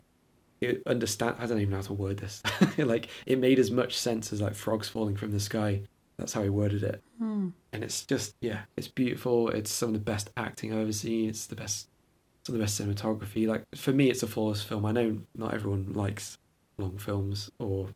[0.61, 1.35] it understand.
[1.39, 2.41] I don't even know how to word this.
[2.77, 5.81] like it made as much sense as like frogs falling from the sky.
[6.17, 7.49] That's how he worded it, Hmm.
[7.73, 9.49] and it's just yeah, it's beautiful.
[9.49, 11.27] It's some of the best acting I've ever seen.
[11.29, 11.87] It's the best,
[12.43, 13.47] some of the best cinematography.
[13.47, 14.85] Like for me, it's a flawless film.
[14.85, 16.37] I know not everyone likes
[16.77, 17.89] long films or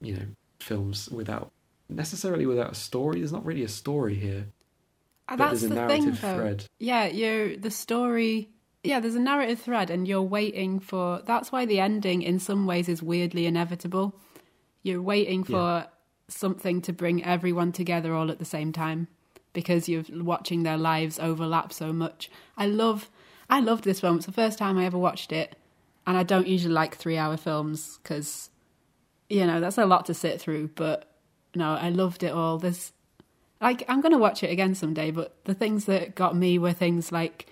[0.00, 0.26] you know
[0.60, 1.50] films without
[1.88, 3.20] necessarily without a story.
[3.20, 4.46] There's not really a story here,
[5.28, 6.64] Uh, but That's there's a the narrative thing, thread.
[6.78, 8.50] Yeah, you the story.
[8.86, 11.22] Yeah, there's a narrative thread, and you're waiting for.
[11.24, 14.14] That's why the ending, in some ways, is weirdly inevitable.
[14.82, 15.86] You're waiting for
[16.28, 19.08] something to bring everyone together all at the same time
[19.52, 22.30] because you're watching their lives overlap so much.
[22.56, 23.10] I love,
[23.48, 24.16] I loved this film.
[24.16, 25.56] It's the first time I ever watched it,
[26.06, 28.50] and I don't usually like three-hour films because,
[29.28, 30.68] you know, that's a lot to sit through.
[30.74, 31.10] But
[31.54, 32.58] no, I loved it all.
[32.58, 32.92] There's
[33.60, 36.72] like I'm going to watch it again someday, but the things that got me were
[36.72, 37.46] things like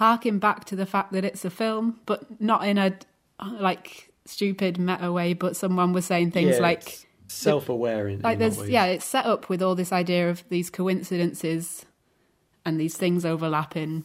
[0.00, 2.96] harking back to the fact that it's a film, but not in a
[3.38, 5.34] like stupid meta way.
[5.34, 9.26] But someone was saying things Yeah, like self-aware in like in there's yeah, it's set
[9.26, 11.84] up with all this idea of these coincidences
[12.64, 14.04] and these things overlapping,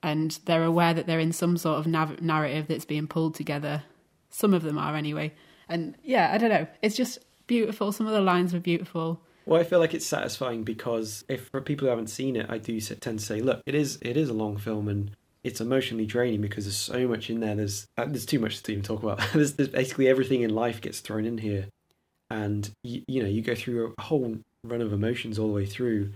[0.00, 3.82] and they're aware that they're in some sort of nav- narrative that's being pulled together.
[4.30, 5.34] Some of them are anyway,
[5.68, 6.68] and yeah, I don't know.
[6.82, 7.18] It's just
[7.48, 7.90] beautiful.
[7.90, 9.20] Some of the lines were beautiful.
[9.46, 12.58] Well, I feel like it's satisfying because if for people who haven't seen it, I
[12.58, 15.10] do tend to say, look, it is it is a long film and
[15.42, 17.54] it's emotionally draining because there's so much in there.
[17.54, 19.20] There's uh, there's too much to even talk about.
[19.32, 21.66] there's, there's basically everything in life gets thrown in here,
[22.30, 25.66] and you, you know you go through a whole run of emotions all the way
[25.66, 26.12] through,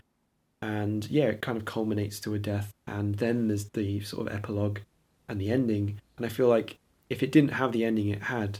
[0.61, 4.35] and yeah, it kind of culminates to a death, and then there's the sort of
[4.35, 4.81] epilogue
[5.29, 6.01] and the ending.
[6.17, 8.59] And I feel like if it didn't have the ending it had,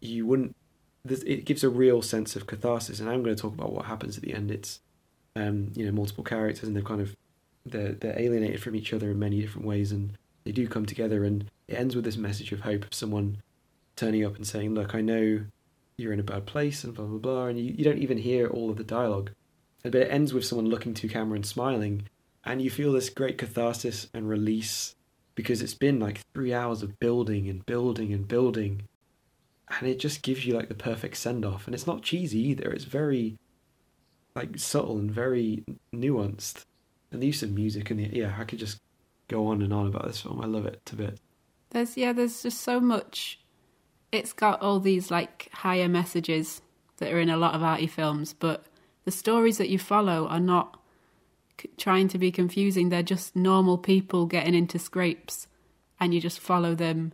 [0.00, 0.56] you wouldn't
[1.04, 3.86] there's- it gives a real sense of catharsis and i'm going to talk about what
[3.86, 4.50] happens at the end.
[4.50, 4.80] It's
[5.36, 7.16] um you know multiple characters and they're kind of
[7.64, 10.12] they're, they're alienated from each other in many different ways and
[10.44, 13.38] they do come together and it ends with this message of hope of someone
[13.96, 15.44] turning up and saying look i know
[15.96, 18.46] you're in a bad place and blah blah blah and you, you don't even hear
[18.48, 19.30] all of the dialogue.
[19.82, 22.08] But it ends with someone looking to camera and smiling
[22.44, 24.94] and you feel this great catharsis and release
[25.34, 28.82] because it's been like three hours of building and building and building
[29.78, 32.70] and it just gives you like the perfect send off and it's not cheesy either
[32.70, 33.36] it's very
[34.34, 36.64] like subtle and very nuanced
[37.12, 38.78] and the use of music and the yeah i could just
[39.28, 41.20] go on and on about this film i love it to bits
[41.70, 43.38] There's yeah, there's just so much.
[44.12, 46.62] It's got all these like higher messages
[46.98, 48.64] that are in a lot of arty films, but
[49.04, 50.78] the stories that you follow are not
[51.78, 52.88] trying to be confusing.
[52.88, 55.46] They're just normal people getting into scrapes,
[56.00, 57.12] and you just follow them.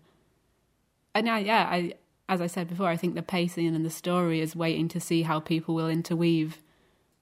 [1.15, 1.95] And I, yeah, I
[2.29, 5.23] as I said before, I think the pacing and the story is waiting to see
[5.23, 6.59] how people will interweave.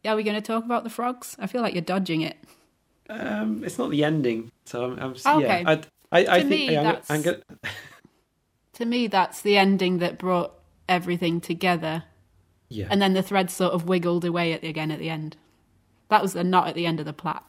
[0.03, 1.37] Yeah, are we going to talk about the frogs?
[1.39, 2.37] I feel like you're dodging it.
[3.11, 5.11] um it's not the ending so i'm, I'm
[5.43, 5.61] Okay.
[5.63, 5.73] yeah i
[6.21, 7.43] i, I To think me, I'm, that's- I'm gonna
[8.75, 10.53] To me, that's the ending that brought
[10.89, 12.05] everything together.
[12.71, 15.37] yeah and then the thread sort of wiggled away at the, again at the end.
[16.09, 17.45] That was the knot at the end of the plot.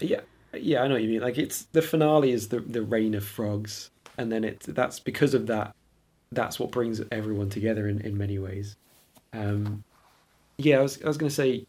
[0.00, 0.20] Yeah,
[0.54, 1.20] Yeah, I know what you mean.
[1.22, 5.32] Like it's the finale is the the rain of frogs, and then it that's because
[5.34, 5.74] of that.
[6.32, 8.76] That's what brings everyone together in, in many ways.
[9.32, 9.84] Um,
[10.58, 11.66] yeah, I was I was going to say.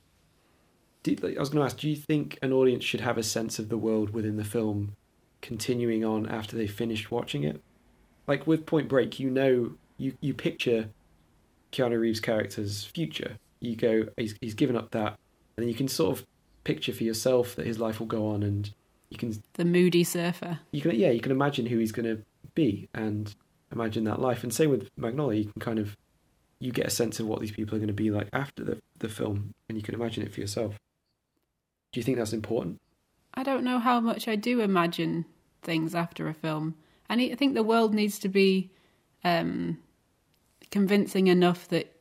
[1.04, 3.60] Do, I was going to ask, do you think an audience should have a sense
[3.60, 4.96] of the world within the film,
[5.42, 7.62] continuing on after they finished watching it?
[8.26, 10.90] Like with Point Break, you know, you you picture
[11.74, 13.38] Keanu Reeves' character's future.
[13.60, 15.18] You go, he's he's given up that,
[15.58, 16.26] and then you can sort of
[16.64, 18.72] picture for yourself that his life will go on, and
[19.10, 20.60] you can The moody surfer.
[20.72, 22.24] you can yeah you can imagine who he's going to
[22.56, 23.36] be and
[23.74, 24.44] imagine that life.
[24.44, 25.98] And same with Magnolia, you can kind of
[26.60, 28.82] you get a sense of what these people are going to be like after the
[29.00, 30.76] the film, and you can imagine it for yourself.
[31.92, 32.80] Do you think that's important?
[33.34, 35.26] I don't know how much I do imagine
[35.62, 36.76] things after a film.
[37.10, 38.72] I, need, I think the world needs to be
[39.24, 39.80] um,
[40.72, 41.94] convincing enough that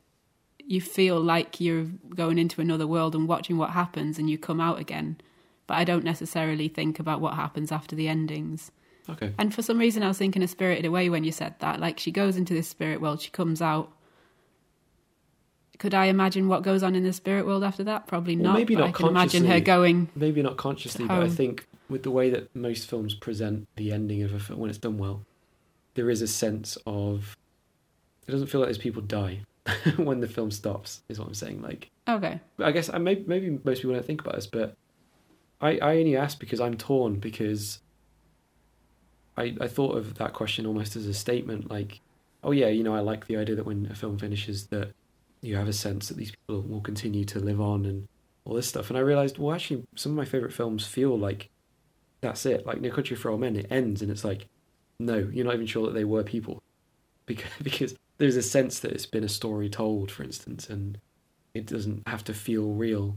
[0.59, 4.61] you feel like you're going into another world and watching what happens and you come
[4.61, 5.21] out again.
[5.67, 8.71] But I don't necessarily think about what happens after the endings.
[9.11, 9.33] Okay.
[9.39, 11.81] And for some reason, I was thinking of Spirited Away when you said that.
[11.81, 13.91] Like, she goes into this spirit world, she comes out.
[15.79, 18.07] Could I imagine what goes on in the spirit world after that?
[18.07, 18.55] Probably Well, not.
[18.59, 20.09] maybe not I can imagine her going.
[20.15, 24.23] Maybe not consciously, but I think with the way that most films present the ending
[24.23, 25.23] of a film when it's done well,
[25.95, 27.37] there is a sense of
[28.29, 29.41] it doesn't feel like those people die
[29.97, 31.03] when the film stops.
[31.09, 31.61] Is what I'm saying.
[31.63, 32.39] Like Okay.
[32.61, 34.77] I guess I may, maybe most people don't think about this, but
[35.61, 37.81] I, I only ask because I'm torn because
[39.37, 42.01] I I thought of that question almost as a statement, like,
[42.45, 44.93] oh yeah, you know, I like the idea that when a film finishes that
[45.41, 48.09] you have a sense that these people will continue to live on and
[48.45, 48.91] all this stuff.
[48.91, 51.51] And I realized, well, actually, some of my favorite films feel like
[52.21, 52.65] that's it.
[52.65, 54.47] Like No Country for Old Men, it ends and it's like,
[54.99, 56.63] no, you're not even sure that they were people,
[57.27, 60.99] because because there's a sense that it's been a story told, for instance, and
[61.55, 63.17] it doesn't have to feel real.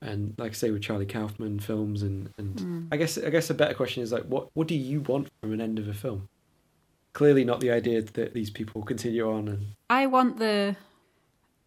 [0.00, 2.88] And like I say with Charlie Kaufman films, and and Mm.
[2.92, 5.52] I guess I guess a better question is like, what what do you want from
[5.52, 6.28] an end of a film?
[7.12, 10.76] Clearly, not the idea that these people continue on and I want the.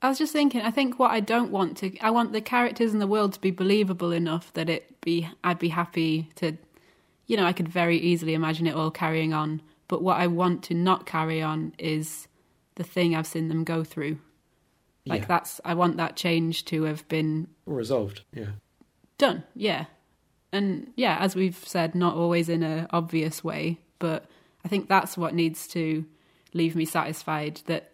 [0.02, 0.62] I was just thinking.
[0.62, 1.98] I think what I don't want to.
[2.00, 5.28] I want the characters in the world to be believable enough that it be.
[5.44, 6.58] I'd be happy to.
[7.26, 9.62] You know, I could very easily imagine it all carrying on.
[9.88, 12.28] But what I want to not carry on is
[12.76, 14.20] the thing I've seen them go through.
[15.10, 15.60] Like yeah, that's.
[15.66, 18.22] I want that change to have been resolved.
[18.34, 18.52] Yeah,
[19.18, 19.44] done.
[19.56, 19.86] Yeah,
[20.52, 24.26] and yeah, as we've said, not always in a obvious way, but
[24.64, 26.06] I think that's what needs to
[26.54, 27.94] leave me satisfied that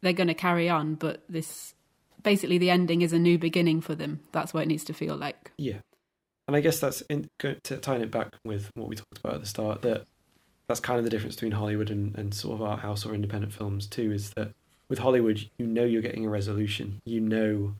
[0.00, 0.94] they're going to carry on.
[0.94, 1.74] But this,
[2.22, 4.20] basically, the ending is a new beginning for them.
[4.32, 5.52] That's what it needs to feel like.
[5.58, 5.78] yeah.
[6.48, 9.40] And I guess that's in, to tying it back with what we talked about at
[9.40, 9.82] the start.
[9.82, 10.06] That
[10.66, 13.52] that's kind of the difference between Hollywood and, and sort of art house or independent
[13.52, 14.10] films too.
[14.10, 14.52] Is that
[14.92, 17.00] with Hollywood, you know you're getting a resolution.
[17.06, 17.74] You know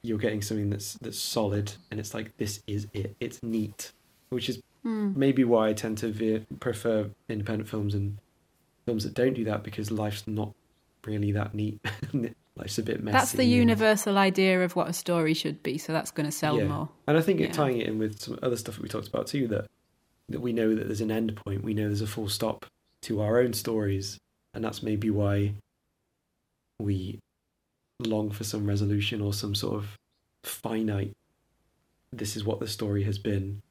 [0.00, 3.14] you're getting something that's that's solid, and it's like this is it.
[3.20, 3.92] It's neat,
[4.30, 5.12] which is Hmm.
[5.14, 8.16] maybe why I tend to veer, prefer independent films and
[8.86, 10.54] films that don't do that because life's not
[11.04, 11.78] really that neat.
[12.56, 13.12] life's a bit messy.
[13.18, 15.76] That's the universal idea of what a story should be.
[15.76, 16.68] So that's going to sell Yeah.
[16.68, 16.88] more.
[17.06, 17.52] And I think it, Yeah.
[17.52, 19.66] tying it in with some other stuff that we talked about too, that
[20.30, 22.64] that we know that there's an end point, we know there's a full stop
[23.02, 24.18] to our own stories,
[24.54, 25.52] and that's maybe why
[26.78, 27.18] we
[28.00, 29.96] long for some resolution or some sort of
[30.44, 31.12] finite.
[32.12, 33.62] This is what the story has been.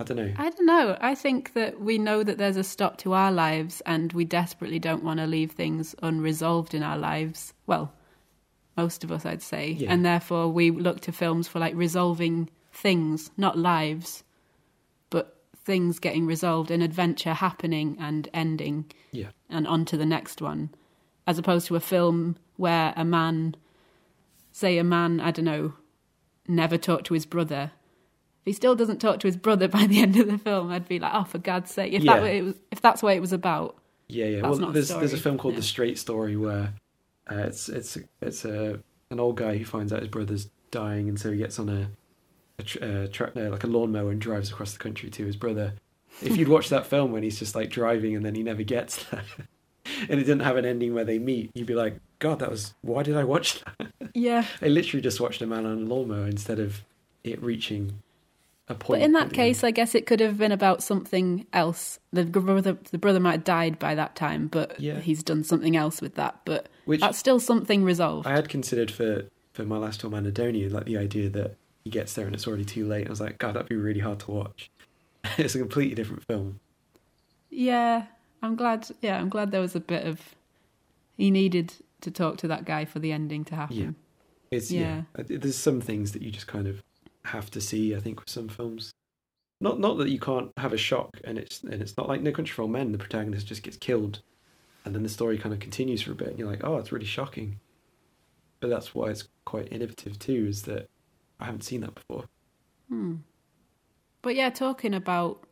[0.00, 0.32] I don't know.
[0.36, 0.96] I don't know.
[1.00, 4.78] I think that we know that there's a stop to our lives and we desperately
[4.78, 7.52] don't want to leave things unresolved in our lives.
[7.66, 7.92] Well,
[8.76, 9.72] most of us, I'd say.
[9.72, 9.92] Yeah.
[9.92, 14.24] And therefore, we look to films for like resolving things, not lives,
[15.10, 20.40] but things getting resolved, an adventure happening and ending Yeah, and on to the next
[20.40, 20.70] one,
[21.26, 23.54] as opposed to a film where a man,
[24.50, 25.74] say a man, I don't know,
[26.48, 27.72] never talked to his brother.
[28.40, 30.88] If he still doesn't talk to his brother by the end of the film, I'd
[30.88, 31.92] be like, oh, for God's sake!
[31.92, 32.20] If Yeah.
[32.20, 33.76] that was, if that's what it was about,
[34.08, 34.42] yeah, yeah.
[34.42, 35.60] Well, not a there's there's a film called yeah.
[35.60, 36.74] The Straight Story where
[37.30, 38.80] uh, it's it's it's a
[39.10, 41.88] an old guy who finds out his brother's dying, and so he gets on a
[42.58, 45.74] a, a tra- uh, like a lawnmower and drives across the country to his brother.
[46.20, 49.02] If you'd watch that film when he's just like driving and then he never gets
[49.10, 49.22] there,
[50.08, 52.74] and it didn't have an ending where they meet, you'd be like, God, that was
[52.82, 53.92] why did I watch that?
[54.14, 54.44] yeah.
[54.62, 56.82] I literally just watched a man on a lawnmower instead of
[57.24, 58.00] it reaching
[58.68, 59.00] a point.
[59.00, 59.64] But in that case.
[59.64, 61.98] I guess it could have been about something else.
[62.12, 65.00] The brother, the brother might have died by that time, but Yeah.
[65.00, 66.40] he's done something else with that.
[66.44, 68.26] But which that's still something resolved.
[68.26, 72.14] I had considered for for my last film, Anhedonia, like the idea that he gets
[72.14, 73.06] there and it's already too late.
[73.06, 74.70] I was like, God, that'd be really hard to watch.
[75.38, 76.60] it's a completely different film.
[77.50, 78.06] Yeah,
[78.42, 78.88] I'm glad.
[79.00, 80.20] Yeah, I'm glad there was a bit of.
[81.16, 83.76] He needed to talk to that guy for the ending to happen.
[83.76, 83.90] Yeah.
[84.50, 85.02] It's yeah.
[85.16, 85.38] Yeah.
[85.38, 86.82] There's some things that you just kind of
[87.24, 87.94] have to see.
[87.94, 88.92] I think with some films,
[89.60, 92.32] not not that you can't have a shock, and it's and it's not like No
[92.32, 92.92] Country for Old Men.
[92.92, 94.20] The protagonist just gets killed,
[94.84, 96.28] and then the story kind of continues for a bit.
[96.28, 97.60] And you're like, oh, it's really shocking.
[98.60, 100.46] But that's why it's quite innovative too.
[100.48, 100.88] Is that
[101.38, 102.24] I haven't seen that before.
[102.88, 103.16] Hmm.
[104.20, 105.44] But yeah, talking about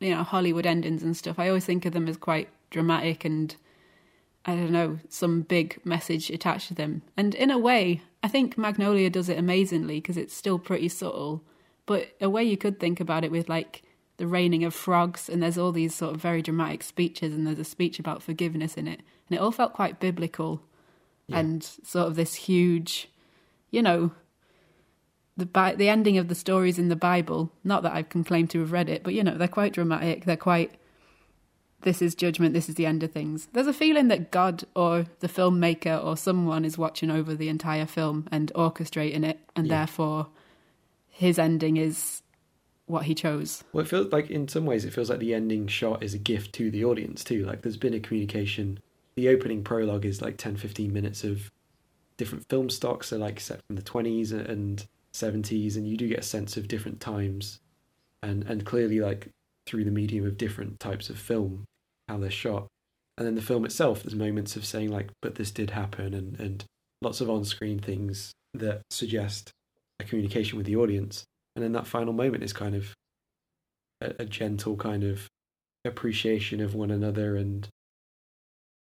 [0.00, 3.54] you know Hollywood endings and stuff, I always think of them as quite dramatic and
[4.44, 7.02] I don't know some big message attached to them.
[7.16, 11.42] And in a way, I think Magnolia does it amazingly because it's still pretty subtle
[11.88, 13.82] but a way you could think about it with like
[14.18, 17.58] the raining of frogs, and there's all these sort of very dramatic speeches, and there's
[17.58, 20.60] a speech about forgiveness in it, and it all felt quite biblical,
[21.28, 21.38] yeah.
[21.38, 23.08] and sort of this huge,
[23.70, 24.12] you know,
[25.38, 27.50] the the ending of the stories in the Bible.
[27.64, 30.24] Not that I can claim to have read it, but you know, they're quite dramatic.
[30.24, 30.72] They're quite.
[31.82, 32.54] This is judgment.
[32.54, 33.46] This is the end of things.
[33.52, 37.86] There's a feeling that God or the filmmaker or someone is watching over the entire
[37.86, 39.78] film and orchestrating it, and yeah.
[39.78, 40.26] therefore
[41.06, 42.22] his ending is
[42.86, 43.62] what he chose.
[43.72, 46.18] Well, it feels like in some ways it feels like the ending shot is a
[46.18, 47.44] gift to the audience too.
[47.44, 48.80] Like there's been a communication.
[49.14, 51.50] The opening prologue is like 10, 15 minutes of
[52.16, 54.84] different film stocks, are like set from the 20s and
[55.18, 57.60] 70s, and you do get a sense of different times,
[58.22, 59.28] and and clearly like
[59.66, 61.64] through the medium of different types of film,
[62.08, 62.66] how they're shot.
[63.16, 66.38] And then the film itself, there's moments of saying like, but this did happen, and
[66.40, 66.64] and
[67.02, 69.50] lots of on-screen things that suggest
[70.00, 71.24] a communication with the audience.
[71.54, 72.94] And then that final moment is kind of
[74.00, 75.28] a, a gentle kind of
[75.84, 77.68] appreciation of one another and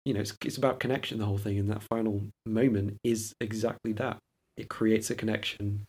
[0.06, 3.94] you know it's it's about connection the whole thing and that final moment is exactly
[3.94, 4.18] that
[4.56, 5.86] it creates a connection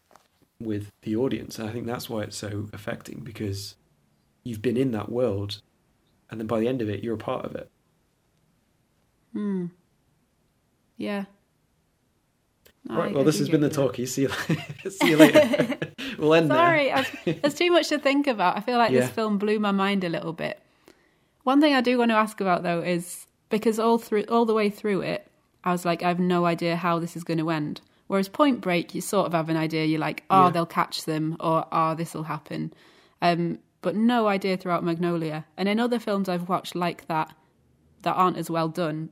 [0.60, 3.76] with the audience and i think that's why it's so affecting because
[4.42, 5.60] you've been in that world
[6.30, 7.70] and then by the end of it you're a part of it
[9.32, 9.66] hmm
[10.96, 11.24] yeah
[12.88, 13.14] Right.
[13.14, 14.06] Well, this has been the talkie.
[14.06, 14.30] See you,
[14.88, 15.76] see you later.
[16.18, 16.56] we'll end there.
[16.56, 18.56] Sorry, there's too much to think about.
[18.56, 19.00] I feel like yeah.
[19.00, 20.58] this film blew my mind a little bit.
[21.42, 24.54] One thing I do want to ask about though is because all through all the
[24.54, 25.26] way through it,
[25.64, 27.80] I was like, I have no idea how this is going to end.
[28.08, 29.84] Whereas Point Break, you sort of have an idea.
[29.84, 30.50] You're like, oh, yeah.
[30.50, 32.72] they'll catch them, or oh, this will happen.
[33.22, 35.46] Um, but no idea throughout Magnolia.
[35.56, 37.34] And in other films I've watched like that,
[38.02, 39.10] that aren't as well done,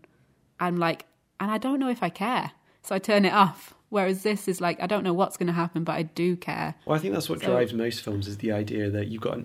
[0.58, 1.06] I'm like,
[1.38, 2.52] and I don't know if I care
[2.86, 3.74] so I turn it off.
[3.88, 6.74] Whereas this is like I don't know what's going to happen, but I do care.
[6.86, 9.40] Well, I think that's what so, drives most films is the idea that you've got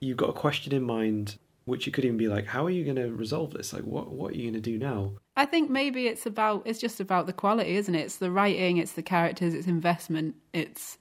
[0.00, 2.84] you've got a question in mind, which you could even be like, how are you
[2.84, 3.72] going to resolve this?
[3.72, 5.12] Like, what what are you going to do now?
[5.36, 8.00] I think maybe it's about it's just about the quality, isn't it?
[8.00, 10.98] It's the writing, it's the characters, it's investment, it's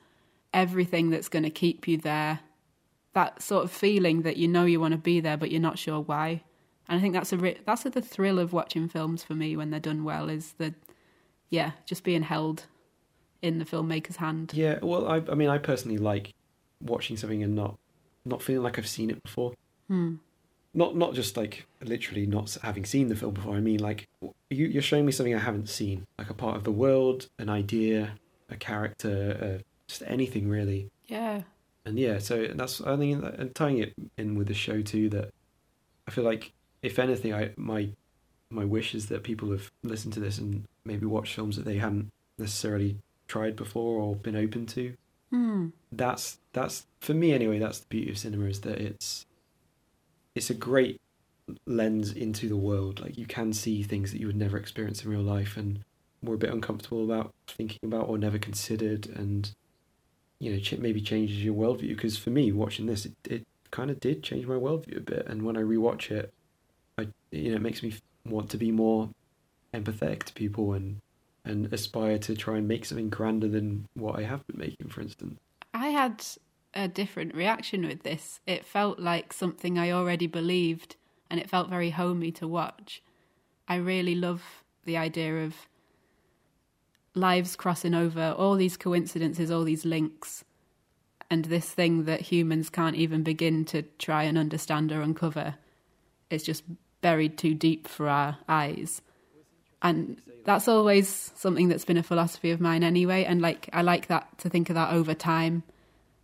[0.54, 2.40] everything that's going to keep you there.
[3.14, 5.80] That sort of feeling that you know you want to be there, but you're not
[5.80, 6.44] sure why.
[6.88, 9.72] And I think that's a that's a, the thrill of watching films for me when
[9.72, 10.74] they're done well is the
[11.50, 12.66] yeah, just being held
[13.42, 14.52] in the filmmaker's hand.
[14.54, 16.34] Yeah, well, I, I mean, I personally like
[16.82, 17.78] watching something and not
[18.26, 19.54] not feeling like I've seen it before.
[19.88, 20.16] Hmm.
[20.80, 23.54] Not not just like literally not having seen the film before.
[23.54, 24.08] I mean, like
[24.50, 27.50] you, you're showing me something I haven't seen, like a part of the world, an
[27.50, 28.14] idea,
[28.50, 30.90] a character, uh, just anything really.
[31.08, 31.42] Yeah.
[31.84, 35.32] And yeah, so that's I think and tying it in with the show too that
[36.08, 37.90] I feel like if anything, I my
[38.50, 41.78] my wish is that people have listened to this and maybe watched films that they
[41.78, 42.96] hadn't necessarily
[43.28, 44.96] tried before or been open to.
[45.34, 45.74] Mm.
[45.92, 47.60] That's that's for me anyway.
[47.60, 49.26] That's the beauty of cinema is that it's
[50.36, 51.00] it's a great
[51.66, 53.00] lens into the world.
[53.00, 55.84] Like you can see things that you would never experience in real life and
[56.22, 59.54] were a bit uncomfortable about thinking about or never considered, and
[60.40, 61.90] you know maybe changes your worldview.
[61.90, 65.26] Because for me, watching this, it, it kind of did change my worldview a bit.
[65.28, 66.34] And when I rewatch it,
[66.98, 67.94] I you know it makes me
[68.26, 69.10] want to be more
[69.74, 71.00] empathetic to people and
[71.46, 75.02] and aspire to try and make something grander than what I have been making, for
[75.02, 75.40] instance.
[75.74, 76.24] I had
[76.74, 78.40] a different reaction with this.
[78.46, 80.96] It felt like something I already believed,
[81.30, 83.02] and it felt very homey to watch.
[83.68, 85.56] I really love the idea of
[87.16, 90.44] lives crossing over, all these coincidences, all these links,
[91.30, 95.56] and this thing that humans can't even begin to try and understand or uncover.
[96.30, 96.64] It's just
[97.02, 99.02] buried too deep for our eyes.
[99.82, 103.24] And that's always something that's been a philosophy of mine anyway.
[103.24, 105.64] And like, I like that to think of that over time,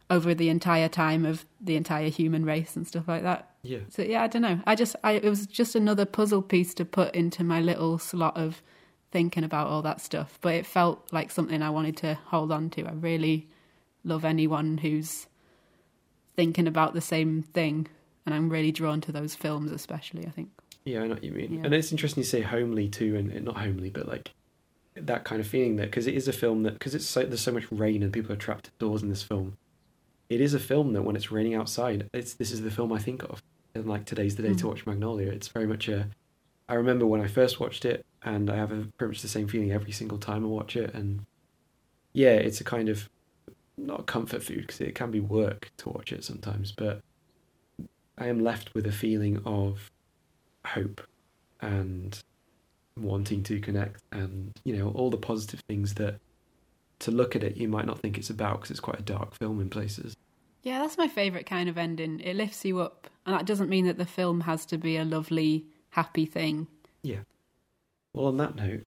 [0.09, 3.49] over the entire time of the entire human race and stuff like that.
[3.63, 3.79] Yeah.
[3.89, 4.59] So yeah, I don't know.
[4.67, 8.37] I just, I, it was just another puzzle piece to put into my little slot
[8.37, 8.61] of
[9.11, 10.37] thinking about all that stuff.
[10.41, 12.85] But it felt like something I wanted to hold on to.
[12.85, 13.47] I really
[14.03, 15.27] love anyone who's
[16.35, 17.87] thinking about the same thing.
[18.25, 20.49] And I'm really drawn to those films, especially, I think.
[20.83, 21.53] Yeah, I know what you mean.
[21.53, 21.61] Yeah.
[21.65, 24.31] And it's interesting you say homely too, and, not homely, but like
[24.95, 27.41] that kind of feeling that because it is a film that because it's so, there's
[27.41, 29.57] so much rain and people are trapped indoors in this film.
[30.29, 32.99] It is a film that when it's raining outside, it's this is the film I
[32.99, 33.41] think of.
[33.73, 34.69] And like today's the day to Mm.
[34.69, 35.29] watch Magnolia.
[35.31, 36.09] It's very much a.
[36.67, 39.47] I remember when I first watched it, and I have a, pretty much the same
[39.47, 40.93] feeling every single time I watch it.
[40.93, 41.25] And
[42.13, 43.09] yeah, it's a kind of
[43.77, 47.01] not comfort food because it can be work to watch it sometimes, but
[48.17, 49.91] I am left with a feeling of
[50.65, 51.01] hope
[51.61, 52.17] and
[52.97, 56.15] wanting to connect, and you know all the positive things that
[56.99, 59.35] to look at it you might not think it's about because it's quite a dark
[59.35, 60.15] film in places.
[60.63, 62.19] Yeah, that's my favourite kind of ending.
[62.21, 63.07] It lifts you up.
[63.25, 66.67] And that doesn't mean that the film has to be a lovely, happy thing.
[67.03, 67.19] Yeah.
[68.13, 68.83] Well, on that note,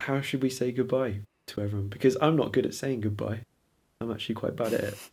[0.00, 1.88] how should we say goodbye to everyone?
[1.88, 3.44] Because I'm not good at saying goodbye.
[4.00, 4.98] I'm actually quite bad at it.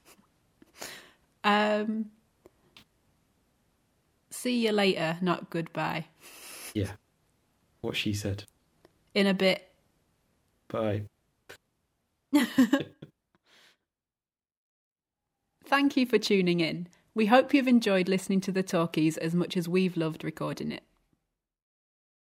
[1.41, 2.07] Um,
[4.29, 6.05] see you later, not goodbye.
[6.73, 6.91] Yeah.
[7.79, 8.43] What she said.
[9.13, 9.71] In a bit.
[10.67, 11.03] Bye.
[15.65, 16.87] Thank you for tuning in.
[17.13, 20.83] We hope you've enjoyed listening to the talkies as much as we've loved recording it.